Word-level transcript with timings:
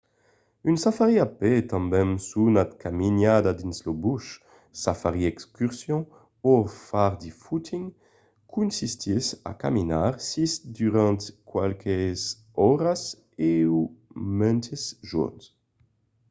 un 0.71 0.77
safari 0.83 1.17
a 1.25 1.27
pè 1.39 1.51
tanben 1.71 2.11
sonat 2.29 2.71
caminada 2.83 3.51
dins 3.59 3.79
lo 3.85 3.93
bush 4.03 4.29
safari 4.83 5.23
excursion 5.33 6.01
o 6.51 6.53
far 6.87 7.11
de 7.21 7.29
footing 7.43 7.85
consistís 8.55 9.25
a 9.49 9.51
caminar 9.63 10.11
siá 10.27 10.55
durant 10.77 11.21
qualques 11.51 12.19
oras 12.71 13.01
o 13.49 13.51
mantes 14.39 14.81
jorns 15.09 15.43